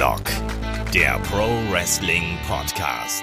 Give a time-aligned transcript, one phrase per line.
[0.00, 0.22] Headlock,
[0.94, 3.22] der Pro Wrestling Podcast.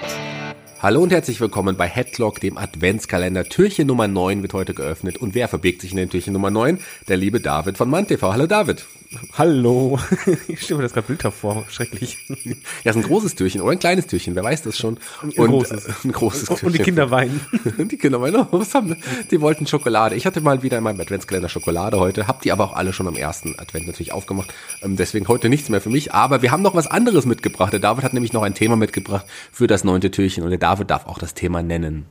[0.80, 3.46] Hallo und herzlich willkommen bei Headlock, dem Adventskalender.
[3.46, 5.18] Türchen Nummer 9 wird heute geöffnet.
[5.18, 6.80] Und wer verbirgt sich in den Türchen Nummer 9?
[7.08, 8.22] Der liebe David von MannTV.
[8.22, 8.86] Hallo David.
[9.34, 10.00] Hallo.
[10.48, 11.66] Ich stelle mir das gerade Bild vor.
[11.70, 12.18] Schrecklich.
[12.84, 14.98] Ja, ist ein großes Türchen oder ein kleines Türchen, wer weiß das schon.
[15.22, 15.88] Ein großes.
[16.06, 16.68] Ein großes Türchen.
[16.68, 17.42] Und die Kinder weinen.
[17.78, 18.36] Die Kinder weinen.
[18.52, 18.98] Oh, was haben wir?
[19.30, 20.16] Die wollten Schokolade.
[20.16, 22.28] Ich hatte mal wieder in meinem Adventskalender Schokolade heute.
[22.28, 24.54] Hab die aber auch alle schon am ersten Advent natürlich aufgemacht.
[24.82, 26.14] Ähm, Deswegen heute nichts mehr für mich.
[26.14, 27.74] Aber wir haben noch was anderes mitgebracht.
[27.74, 30.44] Der David hat nämlich noch ein Thema mitgebracht für das neunte Türchen.
[30.44, 32.06] Und der David darf auch das Thema nennen.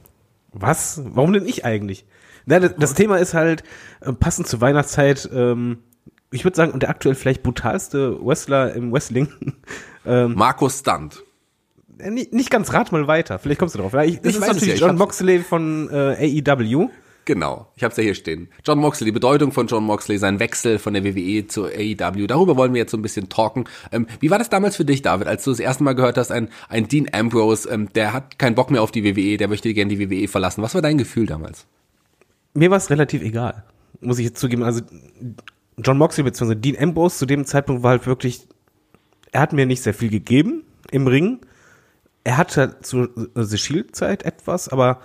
[0.52, 1.02] Was?
[1.04, 2.04] Warum denn ich eigentlich?
[2.44, 3.64] Na, das, das Thema ist halt
[4.00, 5.28] äh, passend zur Weihnachtszeit.
[5.32, 5.78] Ähm,
[6.30, 9.28] ich würde sagen, und der aktuell vielleicht brutalste Wrestler im Wrestling.
[10.06, 11.22] ähm, Markus Stunt.
[11.98, 13.38] äh, nicht, nicht ganz rat mal weiter.
[13.38, 13.94] Vielleicht kommst du drauf.
[13.94, 16.88] Ich, das Ich ist natürlich ja, John Moxley von äh, AEW.
[17.26, 18.48] Genau, ich habe es ja hier stehen.
[18.64, 22.28] John Moxley, die Bedeutung von John Moxley, sein Wechsel von der WWE zur AEW.
[22.28, 23.64] Darüber wollen wir jetzt so ein bisschen talken.
[23.90, 26.30] Ähm, wie war das damals für dich, David, als du das erste Mal gehört hast,
[26.30, 29.74] ein, ein Dean Ambrose, ähm, der hat keinen Bock mehr auf die WWE, der möchte
[29.74, 30.62] gerne die WWE verlassen.
[30.62, 31.66] Was war dein Gefühl damals?
[32.54, 33.64] Mir war es relativ egal,
[34.00, 34.62] muss ich jetzt zugeben.
[34.62, 34.82] Also
[35.78, 36.54] John Moxley bzw.
[36.54, 38.46] Dean Ambrose zu dem Zeitpunkt war halt wirklich,
[39.32, 41.40] er hat mir nicht sehr viel gegeben im Ring.
[42.24, 45.00] Er hatte zu The Shield-Zeit etwas, aber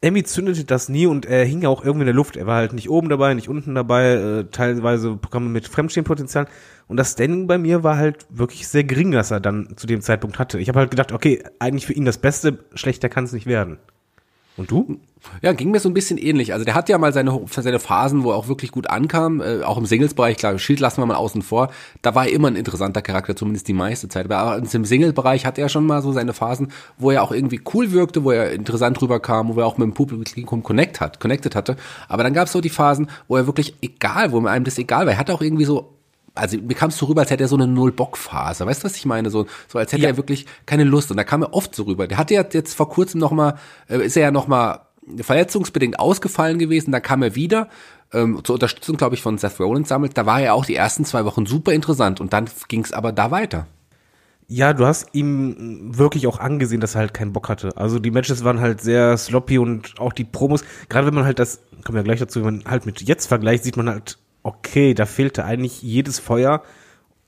[0.00, 2.36] irgendwie zündete das nie und er hing ja auch irgendwie in der Luft.
[2.36, 6.48] Er war halt nicht oben dabei, nicht unten dabei, äh, teilweise Programme mit Fremdstehenpotenzial.
[6.88, 10.00] Und das Standing bei mir war halt wirklich sehr gering, das er dann zu dem
[10.00, 10.58] Zeitpunkt hatte.
[10.58, 13.78] Ich habe halt gedacht, okay, eigentlich für ihn das Beste, schlechter kann es nicht werden.
[14.56, 14.98] Und du?
[15.40, 16.52] Ja, ging mir so ein bisschen ähnlich.
[16.52, 19.62] Also der hat ja mal seine, seine Phasen, wo er auch wirklich gut ankam, äh,
[19.62, 21.70] auch im Singles-Bereich, klar, Shield lassen wir mal außen vor.
[22.02, 24.30] Da war er immer ein interessanter Charakter, zumindest die meiste Zeit.
[24.30, 27.92] Aber im Single-Bereich hat er schon mal so seine Phasen, wo er auch irgendwie cool
[27.92, 31.76] wirkte, wo er interessant rüberkam, wo er auch mit dem Publikum connect hat, connected hatte.
[32.08, 35.06] Aber dann gab es so die Phasen, wo er wirklich egal, wo einem das egal
[35.06, 35.12] war.
[35.12, 35.94] Er hatte auch irgendwie so
[36.34, 38.64] also mir kam es so rüber, als hätte er so eine Null-Bock-Phase.
[38.66, 39.30] Weißt du, was ich meine?
[39.30, 40.08] So, so als hätte Ja.
[40.10, 41.10] er wirklich keine Lust.
[41.10, 42.06] Und da kam er oft so rüber.
[42.06, 43.54] Der hatte ja jetzt vor kurzem noch mal,
[43.88, 44.86] äh, ist er ja noch mal
[45.20, 46.92] verletzungsbedingt ausgefallen gewesen.
[46.92, 47.68] Da kam er wieder
[48.12, 50.16] ähm, zur Unterstützung, glaube ich, von Seth Rollins sammelt.
[50.16, 52.20] Da war er auch die ersten zwei Wochen super interessant.
[52.20, 53.66] Und dann ging es aber da weiter.
[54.48, 57.76] Ja, du hast ihm wirklich auch angesehen, dass er halt keinen Bock hatte.
[57.76, 61.38] Also die Matches waren halt sehr sloppy und auch die Promos, gerade wenn man halt
[61.38, 64.18] das, kommen wir ja gleich dazu, wenn man halt mit jetzt vergleicht, sieht man halt,
[64.42, 66.62] okay, da fehlte eigentlich jedes Feuer.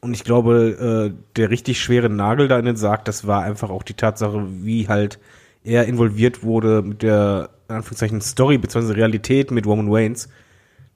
[0.01, 3.71] Und ich glaube, äh, der richtig schwere Nagel da in den Sarg, das war einfach
[3.71, 5.19] auch die Tatsache, wie halt
[5.65, 8.93] er involviert wurde mit der, in Anführungszeichen, Story bzw.
[8.93, 10.29] Realität mit Roman Reigns,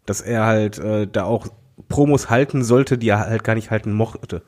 [0.05, 1.49] dass er halt äh, da auch
[1.89, 4.43] Promos halten sollte, die er halt gar nicht halten mochte.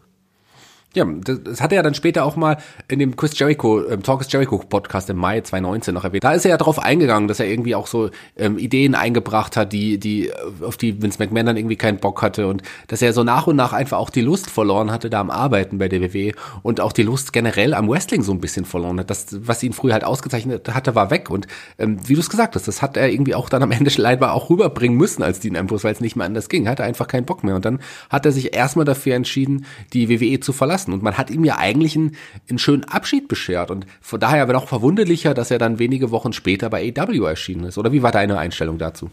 [0.92, 2.56] Ja, das, das hat er ja dann später auch mal
[2.88, 6.24] in dem Chris Jericho, ähm, Talk is Jericho Podcast im Mai 2019 noch erwähnt.
[6.24, 9.72] Da ist er ja darauf eingegangen, dass er irgendwie auch so ähm, Ideen eingebracht hat,
[9.72, 13.22] die, die, auf die Vince McMahon dann irgendwie keinen Bock hatte und dass er so
[13.22, 16.32] nach und nach einfach auch die Lust verloren hatte, da am Arbeiten bei der WWE
[16.62, 19.10] und auch die Lust generell am Wrestling so ein bisschen verloren hat.
[19.10, 21.30] Das, was ihn früher halt ausgezeichnet hatte, war weg.
[21.30, 21.46] Und
[21.78, 24.32] ähm, wie du es gesagt hast, das hat er irgendwie auch dann am Ende leider
[24.32, 26.68] auch rüberbringen müssen als Dean Ambrose, weil es nicht mehr anders ging.
[26.68, 27.54] Hatte einfach keinen Bock mehr.
[27.54, 30.79] Und dann hat er sich erstmal dafür entschieden, die WWE zu verlassen.
[30.88, 32.16] Und man hat ihm ja eigentlich einen,
[32.48, 33.70] einen schönen Abschied beschert.
[33.70, 37.64] Und von daher war auch verwunderlicher, dass er dann wenige Wochen später bei AW erschienen
[37.64, 37.78] ist.
[37.78, 39.10] Oder wie war deine Einstellung dazu?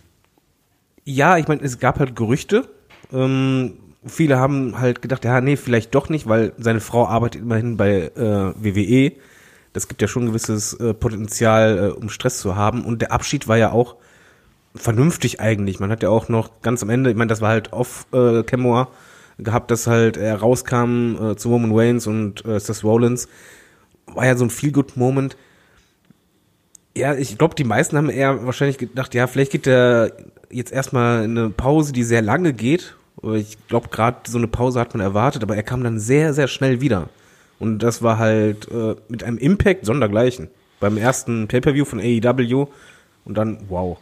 [1.03, 2.67] Ja, ich meine, es gab halt Gerüchte.
[3.13, 3.73] Ähm,
[4.05, 8.11] viele haben halt gedacht, ja, nee, vielleicht doch nicht, weil seine Frau arbeitet immerhin bei
[8.15, 9.13] äh, WWE.
[9.73, 12.83] Das gibt ja schon ein gewisses äh, Potenzial, äh, um Stress zu haben.
[12.83, 13.95] Und der Abschied war ja auch
[14.75, 15.79] vernünftig eigentlich.
[15.79, 18.43] Man hat ja auch noch ganz am Ende, ich meine, das war halt off äh,
[18.43, 18.89] Camera
[19.37, 23.27] gehabt, dass halt er rauskam äh, zu Roman Reigns und äh, Seth Rollins.
[24.07, 25.37] War ja so ein Feel-Good-Moment.
[26.95, 30.13] Ja, ich glaube, die meisten haben eher wahrscheinlich gedacht, ja, vielleicht geht der
[30.49, 32.95] jetzt erstmal in eine Pause, die sehr lange geht.
[33.35, 36.47] Ich glaube, gerade so eine Pause hat man erwartet, aber er kam dann sehr, sehr
[36.47, 37.09] schnell wieder.
[37.59, 40.49] Und das war halt äh, mit einem Impact sondergleichen.
[40.79, 42.67] Beim ersten Pay-Per-View von AEW
[43.25, 43.97] und dann, wow.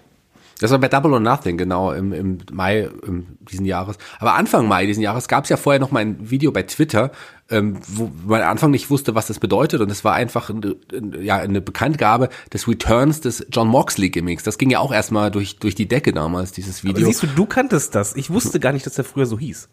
[0.60, 3.98] Das war bei Double or Nothing, genau, im, im Mai im, diesen Jahres.
[4.20, 7.12] Aber Anfang Mai diesen Jahres gab es ja vorher noch mal ein Video bei Twitter,
[7.50, 9.82] ähm, wo man am Anfang nicht wusste, was das bedeutet.
[9.82, 10.76] Und es war einfach eine,
[11.22, 14.44] ja, eine Bekanntgabe des Returns des John Moxley Gimmicks.
[14.44, 17.08] Das ging ja auch erstmal durch, durch die Decke damals, dieses Aber Video.
[17.08, 18.16] siehst du, du kanntest das.
[18.16, 19.68] Ich wusste gar nicht, dass er früher so hieß.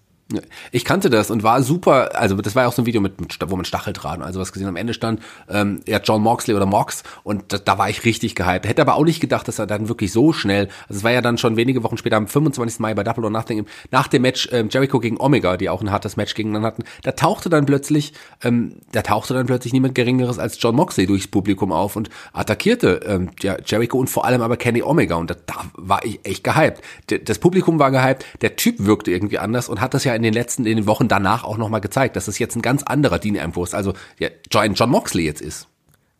[0.70, 3.20] Ich kannte das und war super, also das war ja auch so ein Video mit,
[3.20, 6.66] mit wo man Stacheldraht also was gesehen am Ende stand, ähm, ja John Moxley oder
[6.66, 8.66] Mox und da, da war ich richtig gehypt.
[8.66, 11.20] Hätte aber auch nicht gedacht, dass er dann wirklich so schnell, also es war ja
[11.20, 12.80] dann schon wenige Wochen später am 25.
[12.80, 15.90] Mai bei Double or Nothing, nach dem Match ähm, Jericho gegen Omega, die auch ein
[15.90, 18.12] hartes Match gegeneinander hatten, da tauchte dann plötzlich,
[18.42, 23.00] ähm, da tauchte dann plötzlich niemand geringeres als John Moxley durchs Publikum auf und attackierte
[23.06, 26.44] ähm, ja, Jericho und vor allem aber Kenny Omega und da, da war ich echt
[26.44, 26.80] gehypt.
[27.10, 30.21] D das Publikum war gehypt, der Typ wirkte irgendwie anders und hat das ja in
[30.22, 32.84] in den letzten, in den Wochen danach auch nochmal gezeigt, dass es jetzt ein ganz
[32.84, 35.66] anderer Dean Ambrose, also ja, John, John Moxley jetzt ist.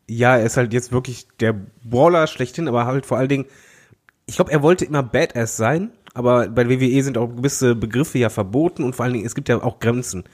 [0.08, 1.54] Ja, er ist halt jetzt wirklich der
[1.84, 3.44] Brawler schlechthin, aber halt vor allen Dingen,
[4.26, 8.28] ich glaube, er wollte immer Badass sein, aber bei WWE sind auch gewisse Begriffe ja
[8.28, 10.25] verboten und vor allen Dingen, es gibt ja auch Grenzen.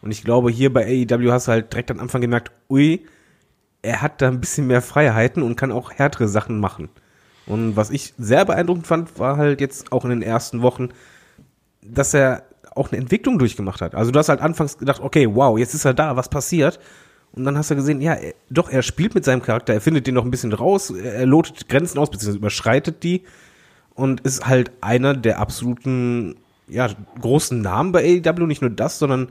[0.00, 3.04] Und ich glaube, hier bei AEW hast du halt direkt am Anfang gemerkt, ui,
[3.82, 6.88] er hat da ein bisschen mehr Freiheiten und kann auch härtere Sachen machen.
[7.46, 10.90] Und was ich sehr beeindruckend fand, war halt jetzt auch in den ersten Wochen,
[11.82, 12.42] dass er
[12.78, 13.94] auch eine Entwicklung durchgemacht hat.
[13.94, 16.78] Also du hast halt anfangs gedacht, okay, wow, jetzt ist er da, was passiert?
[17.32, 20.06] Und dann hast du gesehen, ja, er, doch, er spielt mit seinem Charakter, er findet
[20.06, 23.22] den noch ein bisschen raus, er lotet Grenzen aus, beziehungsweise überschreitet die
[23.94, 26.36] und ist halt einer der absoluten,
[26.68, 26.88] ja,
[27.20, 29.28] großen Namen bei AEW, nicht nur das, sondern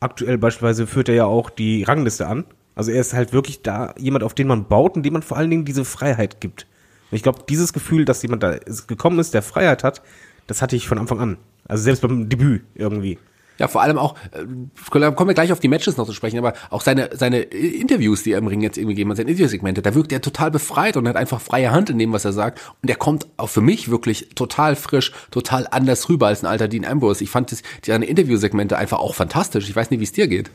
[0.00, 2.44] aktuell beispielsweise führt er ja auch die Rangliste an.
[2.74, 5.36] Also er ist halt wirklich da jemand, auf den man baut und dem man vor
[5.36, 6.66] allen Dingen diese Freiheit gibt.
[7.10, 8.56] Und ich glaube, dieses Gefühl, dass jemand da
[8.86, 10.02] gekommen ist, der Freiheit hat,
[10.48, 11.38] das hatte ich von Anfang an.
[11.68, 13.18] Also selbst beim Debüt irgendwie.
[13.58, 14.44] Ja, vor allem auch, äh,
[14.90, 18.32] kommen wir gleich auf die Matches noch zu sprechen, aber auch seine, seine Interviews, die
[18.32, 21.08] er im Ring jetzt irgendwie gegeben hat, seine Interviewsegmente, da wirkt er total befreit und
[21.08, 22.60] hat einfach freie Hand in dem, was er sagt.
[22.82, 26.68] Und er kommt auch für mich wirklich total frisch, total anders rüber als ein alter
[26.68, 27.24] Dean Ambrose.
[27.24, 29.68] Ich fand das, seine Interviewsegmente einfach auch fantastisch.
[29.68, 30.50] Ich weiß nicht, wie es dir geht.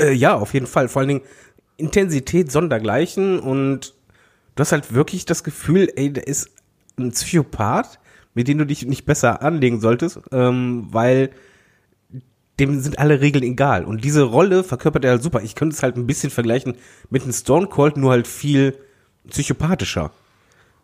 [0.00, 0.88] Äh, ja, auf jeden Fall.
[0.88, 1.22] Vor allen Dingen
[1.76, 3.94] Intensität sondergleichen und
[4.54, 6.50] du hast halt wirklich das Gefühl, ey, der ist
[6.98, 7.98] ein Psychopath,
[8.38, 11.30] mit dem du dich nicht besser anlegen solltest, ähm, weil
[12.60, 13.84] dem sind alle Regeln egal.
[13.84, 15.42] Und diese Rolle verkörpert er halt super.
[15.42, 16.76] Ich könnte es halt ein bisschen vergleichen
[17.10, 18.76] mit einem Stone Cold, nur halt viel
[19.28, 20.12] psychopathischer.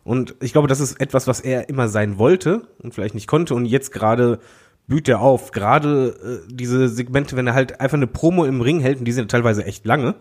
[0.03, 3.55] Und ich glaube, das ist etwas, was er immer sein wollte und vielleicht nicht konnte.
[3.55, 4.39] Und jetzt gerade
[4.87, 5.51] blüht er auf.
[5.51, 9.13] Gerade äh, diese Segmente, wenn er halt einfach eine Promo im Ring hält, und die
[9.13, 10.15] sind teilweise echt lange,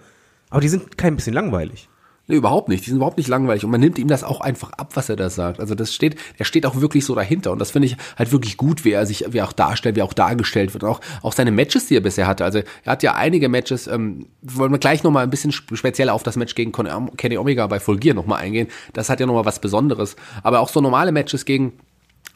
[0.50, 1.88] aber die sind kein bisschen langweilig.
[2.26, 2.87] Nee, überhaupt nicht.
[2.87, 3.65] Die sind überhaupt nicht langweilig.
[3.65, 5.61] Und man nimmt ihm das auch einfach ab, was er da sagt.
[5.61, 7.53] Also das steht, er steht auch wirklich so dahinter.
[7.53, 10.00] Und das finde ich halt wirklich gut, wie er sich, wie er auch darstellt, wie
[10.00, 10.85] er auch dargestellt wird.
[10.85, 12.44] Und auch, auch seine Matches, die er bisher hatte.
[12.44, 16.23] Also er hat ja einige Matches, ähm, wollen wir gleich nochmal ein bisschen speziell auf
[16.23, 18.69] das Match gegen Kenny Omega bei Full nochmal eingehen.
[18.94, 20.17] Das hat ja nochmal was Besonderes.
[20.43, 21.75] Aber auch so normale Matches gegen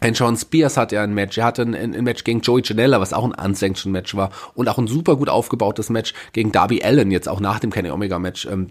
[0.01, 1.37] ein Sean Spears hat ja ein Match.
[1.39, 4.31] Er hatte ein, ein Match gegen Joey Janella, was auch ein Unsanctioned Match war.
[4.55, 7.91] Und auch ein super gut aufgebautes Match gegen Darby Allen, jetzt auch nach dem Kenny
[7.91, 8.47] Omega Match.
[8.47, 8.69] Ähm,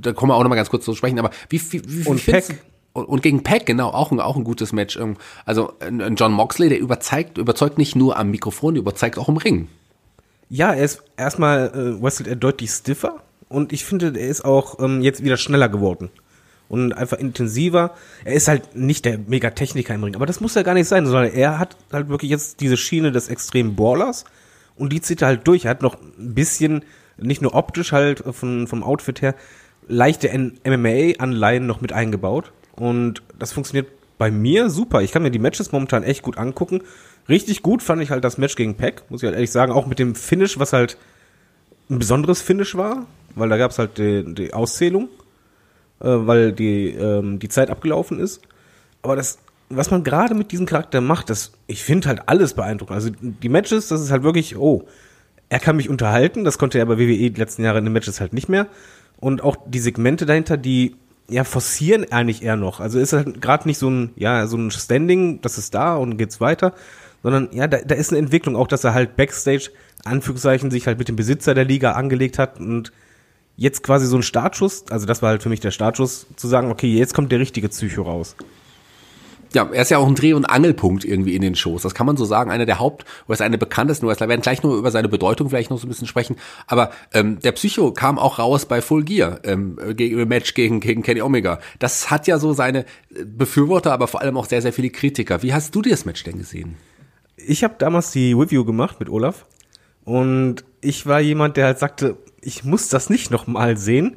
[0.00, 1.18] da kommen wir auch nochmal ganz kurz zu sprechen.
[1.18, 2.62] Aber wie, wie, wie, wie und Peck.
[2.92, 4.96] Und, gegen Pack, genau, auch ein, auch ein gutes Match.
[4.96, 9.28] Ähm, also ein John Moxley, der überzeugt, überzeugt nicht nur am Mikrofon, der überzeugt auch
[9.28, 9.68] im Ring.
[10.48, 14.78] Ja, er ist erstmal äh, wrestelt er deutlich stiffer und ich finde, er ist auch
[14.78, 16.10] ähm, jetzt wieder schneller geworden
[16.68, 17.94] und einfach intensiver.
[18.24, 21.06] Er ist halt nicht der Mega-Techniker im Ring, aber das muss ja gar nicht sein,
[21.06, 24.24] sondern er hat halt wirklich jetzt diese Schiene des extremen Ballers
[24.76, 25.64] und die zieht er halt durch.
[25.64, 26.84] Er hat noch ein bisschen,
[27.16, 29.34] nicht nur optisch halt von, vom Outfit her,
[29.88, 33.88] leichte MMA-Anleihen noch mit eingebaut und das funktioniert
[34.18, 35.02] bei mir super.
[35.02, 36.82] Ich kann mir die Matches momentan echt gut angucken.
[37.28, 39.86] Richtig gut fand ich halt das Match gegen Peck, muss ich halt ehrlich sagen, auch
[39.86, 40.96] mit dem Finish, was halt
[41.90, 45.08] ein besonderes Finish war, weil da gab es halt die, die Auszählung
[46.00, 48.42] äh, weil die, ähm, die Zeit abgelaufen ist.
[49.02, 49.38] Aber das,
[49.68, 52.94] was man gerade mit diesem Charakter macht, das, ich finde halt alles beeindruckend.
[52.94, 54.86] Also die Matches, das ist halt wirklich, oh,
[55.48, 58.20] er kann mich unterhalten, das konnte er bei WWE die letzten Jahre in den Matches
[58.20, 58.66] halt nicht mehr.
[59.18, 60.96] Und auch die Segmente dahinter, die
[61.28, 62.80] ja forcieren eigentlich eher noch.
[62.80, 66.16] Also ist halt gerade nicht so ein, ja, so ein Standing, das ist da und
[66.16, 66.72] geht's weiter,
[67.22, 69.70] sondern ja, da, da ist eine Entwicklung, auch dass er halt Backstage,
[70.04, 72.92] Anführungszeichen, sich halt mit dem Besitzer der Liga angelegt hat und
[73.56, 76.70] jetzt quasi so ein Startschuss, also das war halt für mich der Startschuss, zu sagen,
[76.70, 78.36] okay, jetzt kommt der richtige Psycho raus.
[79.54, 81.82] Ja, er ist ja auch ein Dreh- und Angelpunkt irgendwie in den Shows.
[81.82, 82.50] Das kann man so sagen.
[82.50, 84.26] Einer der Haupt- oder ist einer der bekanntesten Wrestler.
[84.26, 86.36] Wir werden gleich nur über seine Bedeutung vielleicht noch so ein bisschen sprechen.
[86.66, 90.80] Aber ähm, der Psycho kam auch raus bei Full Gear ähm, gegen im Match gegen,
[90.80, 91.60] gegen Kenny Omega.
[91.78, 92.84] Das hat ja so seine
[93.24, 95.42] Befürworter, aber vor allem auch sehr, sehr viele Kritiker.
[95.42, 96.74] Wie hast du dir das Match denn gesehen?
[97.36, 99.46] Ich habe damals die Review gemacht mit Olaf
[100.06, 104.16] und ich war jemand, der halt sagte, ich muss das nicht nochmal sehen.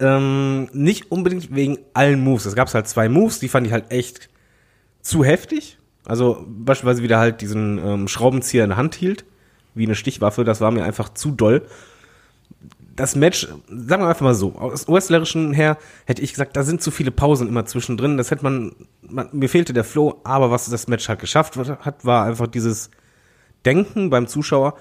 [0.00, 2.46] Ähm, nicht unbedingt wegen allen Moves.
[2.46, 4.28] Es gab halt zwei Moves, die fand ich halt echt
[5.00, 5.78] zu heftig.
[6.04, 9.24] Also beispielsweise wieder halt diesen ähm, Schraubenzieher in der Hand hielt,
[9.74, 11.62] wie eine Stichwaffe, das war mir einfach zu doll.
[12.96, 16.82] Das Match, sagen wir einfach mal so, aus wrestlerischen her hätte ich gesagt, da sind
[16.82, 18.16] zu viele Pausen immer zwischendrin.
[18.16, 22.04] Das hätte man, man, mir fehlte der Flow, aber was das Match halt geschafft hat,
[22.04, 22.90] war einfach dieses
[23.64, 24.74] Denken beim Zuschauer,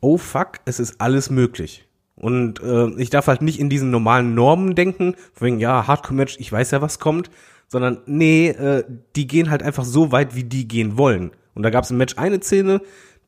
[0.00, 1.88] oh fuck, es ist alles möglich.
[2.16, 6.50] Und äh, ich darf halt nicht in diesen normalen Normen denken, wegen, ja, Hardcore-Match, ich
[6.50, 7.30] weiß ja, was kommt,
[7.68, 8.84] sondern nee, äh,
[9.16, 11.32] die gehen halt einfach so weit, wie die gehen wollen.
[11.54, 12.80] Und da gab es im Match eine Szene,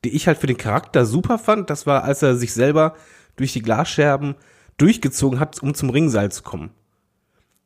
[0.05, 1.71] die ich halt für den Charakter super fand.
[1.71, 2.95] Das war, als er sich selber
[3.37, 4.37] durch die Glasscherben
[4.77, 6.71] durchgezogen hat, um zum Ringseil zu kommen.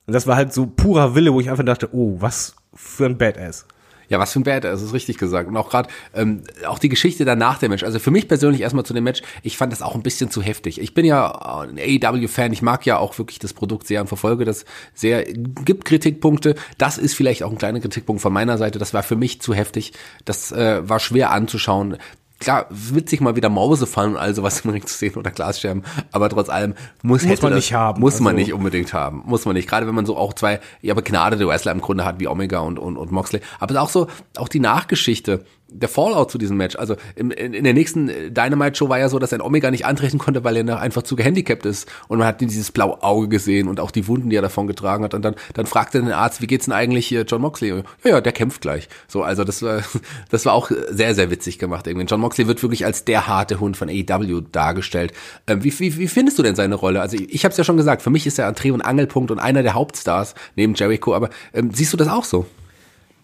[0.07, 3.19] Und das war halt so purer Wille, wo ich einfach dachte, oh, was für ein
[3.19, 3.67] Badass.
[4.09, 5.49] Ja, was für ein Bad, das ist richtig gesagt.
[5.49, 7.83] Und auch gerade ähm, auch die Geschichte danach der Match.
[7.83, 10.43] Also für mich persönlich erstmal zu dem Match, ich fand das auch ein bisschen zu
[10.43, 10.81] heftig.
[10.81, 11.31] Ich bin ja
[11.61, 15.25] ein AEW-Fan, ich mag ja auch wirklich das Produkt sehr und verfolge das sehr.
[15.25, 16.55] Gibt Kritikpunkte.
[16.79, 18.79] Das ist vielleicht auch ein kleiner Kritikpunkt von meiner Seite.
[18.79, 19.93] Das war für mich zu heftig.
[20.25, 21.97] Das äh, war schwer anzuschauen
[22.43, 25.85] klar, witzig mal wieder Mause fallen und all sowas im Ring zu sehen oder Glasscherben,
[26.11, 28.01] aber trotz allem muss, muss man das, nicht haben.
[28.01, 28.25] Muss also.
[28.25, 29.23] man nicht unbedingt haben.
[29.25, 29.69] Muss man nicht.
[29.69, 32.79] Gerade wenn man so auch zwei, ja, begnadete Wrestler im Grunde hat, wie Omega und,
[32.79, 33.41] und, und Moxley.
[33.61, 35.45] Aber auch so, auch die Nachgeschichte,
[35.75, 36.77] der Fallout zu diesem Match.
[36.77, 40.19] Also im, in, in der nächsten Dynamite-Show war ja so, dass ein Omega nicht antreten
[40.19, 41.91] konnte, weil er einfach zu gehandicapt ist.
[42.09, 45.05] Und man hat dieses blaue Auge gesehen und auch die Wunden, die er davon getragen
[45.05, 45.15] hat.
[45.15, 47.83] Und dann, dann fragte den Arzt, wie geht's denn eigentlich hier John Moxley?
[48.05, 48.89] Ja, ja, der kämpft gleich.
[49.09, 49.83] So, also das war,
[50.31, 52.07] das war auch sehr, sehr witzig gemacht irgendwie.
[52.07, 55.13] John Moxley wird wirklich als der harte Hund von AEW dargestellt.
[55.47, 57.01] Ähm, wie, wie, wie findest du denn seine Rolle?
[57.01, 58.83] Also ich, ich habe es ja schon gesagt, für mich ist er ein Dreh- und
[58.83, 61.15] Angelpunkt und einer der Hauptstars neben Jericho.
[61.15, 62.47] Aber ähm, siehst du das auch so?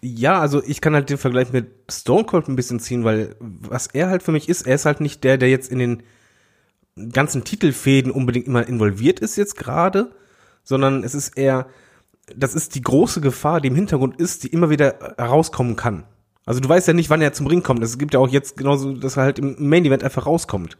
[0.01, 3.87] Ja, also ich kann halt den Vergleich mit Stone Cold ein bisschen ziehen, weil was
[3.87, 6.03] er halt für mich ist, er ist halt nicht der, der jetzt in den
[7.11, 10.11] ganzen Titelfäden unbedingt immer involviert ist jetzt gerade,
[10.63, 11.67] sondern es ist eher,
[12.35, 16.05] das ist die große Gefahr, die im Hintergrund ist, die immer wieder herauskommen kann.
[16.45, 17.83] Also du weißt ja nicht, wann er zum Ring kommt.
[17.83, 20.77] Es gibt ja auch jetzt genauso, dass er halt im Main Event einfach rauskommt.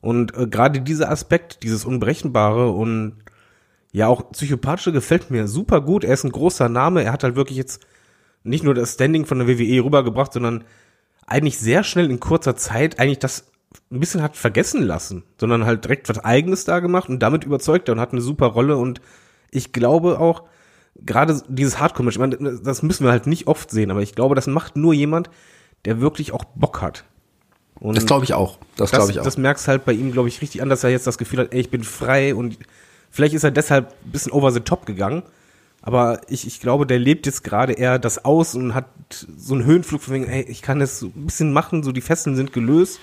[0.00, 3.16] Und äh, gerade dieser Aspekt, dieses Unberechenbare und
[3.92, 6.04] ja auch psychopathische gefällt mir super gut.
[6.04, 7.02] Er ist ein großer Name.
[7.02, 7.86] Er hat halt wirklich jetzt
[8.46, 10.64] nicht nur das Standing von der WWE rübergebracht, sondern
[11.26, 13.46] eigentlich sehr schnell in kurzer Zeit eigentlich das
[13.90, 17.88] ein bisschen hat vergessen lassen, sondern halt direkt was eigenes da gemacht und damit überzeugt
[17.88, 19.00] er und hat eine super Rolle und
[19.50, 20.44] ich glaube auch,
[21.04, 24.34] gerade dieses Hardcore-Match, ich meine, das müssen wir halt nicht oft sehen, aber ich glaube,
[24.34, 25.30] das macht nur jemand,
[25.84, 27.04] der wirklich auch Bock hat.
[27.78, 28.58] Und das glaube ich auch.
[28.76, 29.24] Das, das glaube ich auch.
[29.24, 31.52] Das merkst halt bei ihm, glaube ich, richtig an, dass er jetzt das Gefühl hat,
[31.52, 32.58] ey, ich bin frei und
[33.10, 35.22] vielleicht ist er deshalb ein bisschen over the top gegangen.
[35.86, 38.88] Aber ich, ich glaube, der lebt jetzt gerade eher das aus und hat
[39.36, 42.00] so einen Höhenflug von wegen, ey, ich kann das so ein bisschen machen, so die
[42.00, 42.98] Fesseln sind gelöst.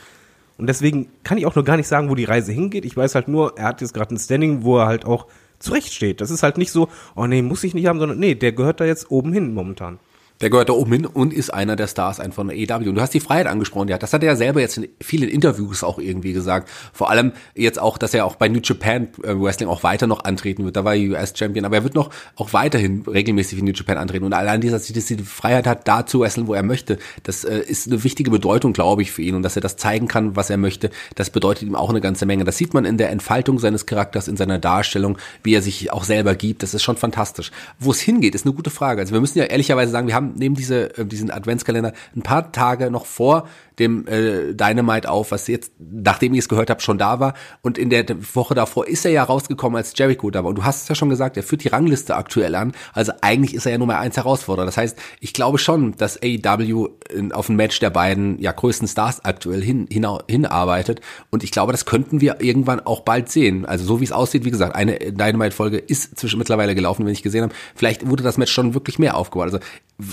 [0.58, 2.84] Und deswegen kann ich auch nur gar nicht sagen, wo die Reise hingeht.
[2.84, 5.28] Ich weiß halt nur, er hat jetzt gerade ein Standing, wo er halt auch
[5.60, 6.20] zurechtsteht.
[6.20, 8.82] Das ist halt nicht so, oh nee, muss ich nicht haben, sondern nee, der gehört
[8.82, 10.00] da jetzt oben hin momentan.
[10.44, 12.90] Der gehört da oben hin und ist einer der Stars einfach von EW.
[12.90, 13.98] Und du hast die Freiheit angesprochen, ja.
[13.98, 16.70] Das hat er ja selber jetzt in vielen Interviews auch irgendwie gesagt.
[16.92, 20.26] Vor allem jetzt auch, dass er auch bei New Japan äh, Wrestling auch weiter noch
[20.26, 20.76] antreten wird.
[20.76, 24.26] Da war er US-Champion, aber er wird noch auch weiterhin regelmäßig in New Japan antreten.
[24.26, 27.46] Und allein dieser, dass er die Freiheit hat, da zu wresteln, wo er möchte, das
[27.46, 29.36] äh, ist eine wichtige Bedeutung, glaube ich, für ihn.
[29.36, 32.26] Und dass er das zeigen kann, was er möchte, das bedeutet ihm auch eine ganze
[32.26, 32.44] Menge.
[32.44, 36.04] Das sieht man in der Entfaltung seines Charakters, in seiner Darstellung, wie er sich auch
[36.04, 36.64] selber gibt.
[36.64, 37.52] Das ist schon fantastisch.
[37.80, 39.00] Wo es hingeht, ist eine gute Frage.
[39.00, 42.52] Also wir müssen ja ehrlicherweise sagen, wir haben neben diese, äh, diesen Adventskalender ein paar
[42.52, 43.48] Tage noch vor
[43.80, 47.34] dem äh, Dynamite auf, was jetzt, nachdem ich es gehört habe, schon da war.
[47.62, 50.50] Und in der Woche davor ist er ja rausgekommen, als Jericho da war.
[50.50, 52.74] Und du hast es ja schon gesagt, er führt die Rangliste aktuell an.
[52.94, 54.66] Also eigentlich ist er ja Nummer eins Herausforderer.
[54.66, 56.90] Das heißt, ich glaube schon, dass AEW
[57.34, 61.02] auf ein Match der beiden ja größten Stars aktuell hin, hin, hinarbeitet.
[61.30, 63.66] Und ich glaube, das könnten wir irgendwann auch bald sehen.
[63.66, 67.24] Also so wie es aussieht, wie gesagt, eine Dynamite-Folge ist zwischen mittlerweile gelaufen, wenn ich
[67.24, 67.54] gesehen habe.
[67.76, 69.54] Vielleicht wurde das Match schon wirklich mehr aufgebaut.
[69.54, 69.60] Also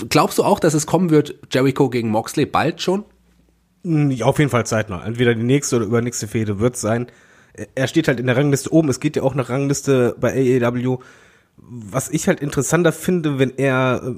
[0.09, 3.05] glaubst du auch, dass es kommen wird, Jericho gegen Moxley bald schon?
[3.83, 5.03] Ja, auf jeden Fall zeitnah.
[5.03, 7.07] Entweder die nächste oder übernächste Fehde wird sein.
[7.75, 8.89] Er steht halt in der Rangliste oben.
[8.89, 10.99] Es geht ja auch eine Rangliste bei AEW.
[11.57, 14.15] Was ich halt interessanter finde, wenn er,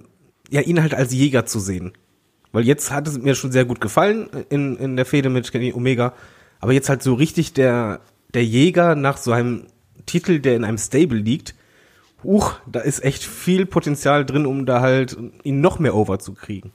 [0.50, 1.94] ja, ihn halt als Jäger zu sehen.
[2.52, 5.74] Weil jetzt hat es mir schon sehr gut gefallen in, in der Fehde mit Kenny
[5.74, 6.14] Omega.
[6.60, 8.02] Aber jetzt halt so richtig der,
[8.34, 9.68] der Jäger nach so einem
[10.06, 11.56] Titel, der in einem Stable liegt.
[12.24, 16.34] Huch, da ist echt viel Potenzial drin, um da halt ihn noch mehr over zu
[16.34, 16.72] kriegen.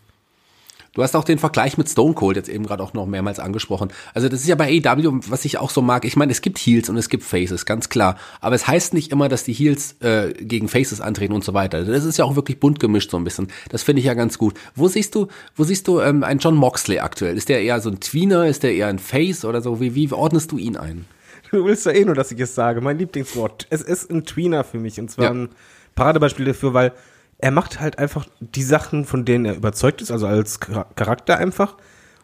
[0.95, 3.89] Du hast auch den Vergleich mit Stone Cold jetzt eben gerade auch noch mehrmals angesprochen.
[4.15, 6.05] Also das ist ja bei AEW, was ich auch so mag.
[6.05, 8.17] Ich meine, es gibt Heels und es gibt Faces, ganz klar.
[8.41, 11.85] Aber es heißt nicht immer, dass die Heels äh, gegen Faces antreten und so weiter.
[11.85, 13.49] Das ist ja auch wirklich bunt gemischt so ein bisschen.
[13.69, 14.55] Das finde ich ja ganz gut.
[14.75, 17.37] Wo siehst du, wo siehst du ähm, einen John Moxley aktuell?
[17.37, 18.47] Ist der eher so ein Tweener?
[18.47, 19.81] Ist der eher ein Face oder so?
[19.81, 21.05] Wie, wie ordnest du ihn ein?
[21.51, 22.81] Du willst ja eh nur, dass ich es sage.
[22.81, 23.67] Mein Lieblingswort.
[23.71, 25.01] Es ist ein Tweener für mich.
[25.01, 25.31] Und zwar ja.
[25.31, 25.49] ein
[25.95, 26.93] Paradebeispiel dafür, weil
[27.39, 31.77] er macht halt einfach die Sachen, von denen er überzeugt ist, also als Charakter einfach.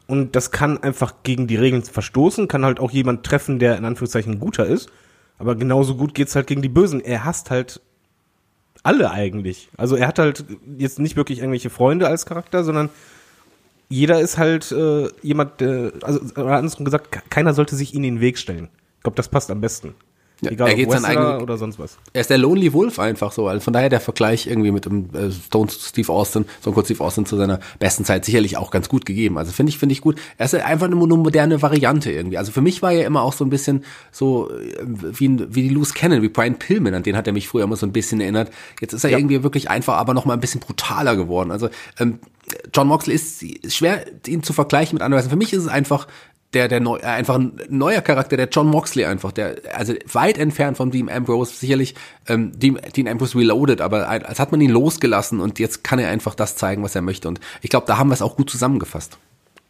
[0.06, 3.84] Und das kann einfach gegen die Regeln verstoßen, kann halt auch jemand treffen, der in
[3.84, 4.90] Anführungszeichen guter ist.
[5.38, 7.00] Aber genauso gut geht's halt gegen die Bösen.
[7.00, 7.80] Er hasst halt
[8.82, 9.70] alle eigentlich.
[9.76, 10.44] Also er hat halt
[10.76, 12.90] jetzt nicht wirklich irgendwelche Freunde als Charakter, sondern
[13.88, 18.38] jeder ist halt äh, jemand, äh, also andersrum gesagt, keiner sollte sich in den Weg
[18.38, 18.68] stellen.
[18.96, 19.94] Ich glaube, das passt am besten.
[20.52, 21.98] Egal er ob geht Wrestler eigenen- oder sonst was.
[22.12, 23.48] Er ist der Lonely Wolf einfach so.
[23.48, 27.02] Also von daher der Vergleich irgendwie mit dem äh, Stone Steve Austin, Stone Cold Steve
[27.02, 29.38] Austin zu seiner besten Zeit sicherlich auch ganz gut gegeben.
[29.38, 30.18] Also finde ich, finde ich gut.
[30.38, 32.38] Er ist einfach eine, eine moderne Variante irgendwie.
[32.38, 35.74] Also für mich war er immer auch so ein bisschen so äh, wie, wie die
[35.74, 38.20] Loose Cannon, wie Brian Pillman, an den hat er mich früher immer so ein bisschen
[38.20, 38.50] erinnert.
[38.80, 41.50] Jetzt ist er irgendwie wirklich einfach, aber noch mal ein bisschen brutaler geworden.
[41.50, 42.18] Also ähm,
[42.74, 45.28] John Moxley ist ist schwer, ihn zu vergleichen mit anderen.
[45.28, 46.06] Für mich ist es einfach
[46.54, 50.38] der, der neu, äh, einfach ein neuer Charakter, der John Moxley einfach, der, also weit
[50.38, 51.94] entfernt von Dean Ambrose, sicherlich
[52.28, 56.08] ähm, Dean, Dean Ambrose reloaded, aber als hat man ihn losgelassen und jetzt kann er
[56.08, 58.48] einfach das zeigen, was er möchte und ich glaube, da haben wir es auch gut
[58.50, 59.18] zusammengefasst.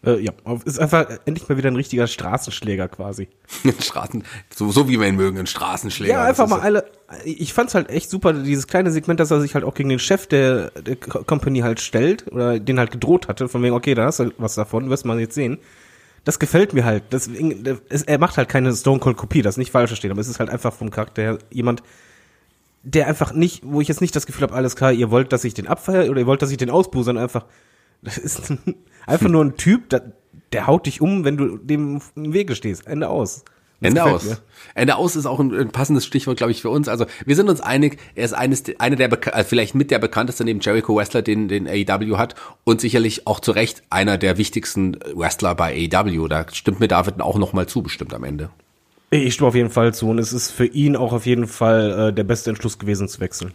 [0.07, 0.33] Äh, ja,
[0.67, 3.29] ist einfach endlich mal wieder ein richtiger Straßenschläger quasi.
[3.81, 4.23] Straßen,
[4.55, 6.13] so, so wie wir ihn mögen, ein Straßenschläger.
[6.13, 6.85] Ja, einfach mal alle.
[7.25, 9.99] Ich fand's halt echt super, dieses kleine Segment, dass er sich halt auch gegen den
[9.99, 13.95] Chef der, der Co- Company halt stellt oder den halt gedroht hatte, von wegen, okay,
[13.95, 15.59] da hast du was davon, wirst man jetzt sehen.
[16.25, 17.05] Das gefällt mir halt.
[17.13, 20.29] Deswegen, es, er macht halt keine Stone Cold Kopie, das nicht falsch verstehen, aber es
[20.29, 21.83] ist halt einfach vom Charakter her jemand,
[22.83, 25.45] der einfach nicht, wo ich jetzt nicht das Gefühl habe, alles klar, ihr wollt, dass
[25.45, 27.47] ich den abfeiere oder ihr wollt, dass ich den ausbuhe, sondern einfach,
[28.03, 28.59] das ist ein,
[29.07, 30.13] einfach nur ein Typ, der,
[30.53, 32.87] der haut dich um, wenn du dem im Wege stehst.
[32.87, 33.45] Ende aus.
[33.85, 34.25] Ende aus.
[34.25, 34.39] mir.
[34.75, 36.89] Ende aus ist auch ein, ein passendes Stichwort, glaube ich, für uns.
[36.89, 40.45] Also wir sind uns einig, er ist eines, eine der, äh, vielleicht mit der bekannteste
[40.45, 44.99] neben Jericho Wrestler, den, den AEW hat und sicherlich auch zu Recht einer der wichtigsten
[45.15, 46.29] Wrestler bei AEW.
[46.29, 48.51] Da stimmt mir David auch noch mal zu, bestimmt am Ende.
[49.11, 52.09] Ich stimme auf jeden Fall zu und es ist für ihn auch auf jeden Fall
[52.09, 53.53] äh, der beste Entschluss gewesen zu wechseln.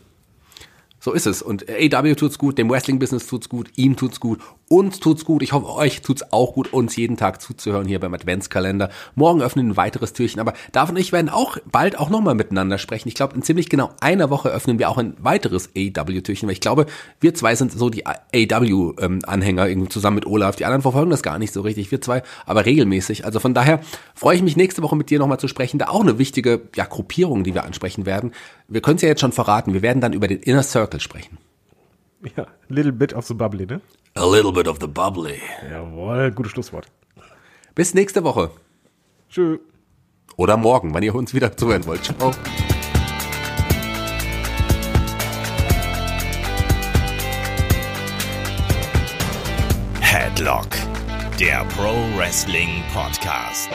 [1.01, 1.41] So ist es.
[1.41, 5.41] Und AEW tut's gut, dem Wrestling-Business tut's gut, ihm tut's gut, uns tut's gut.
[5.41, 8.89] Ich hoffe, euch tut's auch gut, uns jeden Tag zuzuhören hier beim Adventskalender.
[9.15, 12.77] Morgen öffnen ein weiteres Türchen, aber David und ich werden auch bald auch nochmal miteinander
[12.77, 13.09] sprechen.
[13.09, 16.61] Ich glaube, in ziemlich genau einer Woche öffnen wir auch ein weiteres AEW-Türchen, weil ich
[16.61, 16.85] glaube,
[17.19, 20.55] wir zwei sind so die AEW-Anhänger irgendwie zusammen mit Olaf.
[20.55, 23.25] Die anderen verfolgen das gar nicht so richtig, wir zwei, aber regelmäßig.
[23.25, 23.81] Also von daher
[24.13, 25.79] freue ich mich nächste Woche mit dir nochmal zu sprechen.
[25.79, 28.33] Da auch eine wichtige ja, Gruppierung, die wir ansprechen werden.
[28.67, 29.73] Wir können es ja jetzt schon verraten.
[29.73, 31.39] Wir werden dann über den Inner Circle sprechen.
[32.35, 33.81] Ja, little bit of the bubbly, ne?
[34.15, 35.39] A little bit of the bubbly.
[35.69, 36.87] Jawohl, gutes Schlusswort.
[37.75, 38.51] Bis nächste Woche.
[39.29, 39.59] Tschö.
[40.35, 42.03] Oder morgen, wann ihr uns wieder zuhören wollt.
[42.03, 42.31] Ciao.
[50.01, 50.69] Headlock,
[51.39, 53.69] der Pro Wrestling Podcast.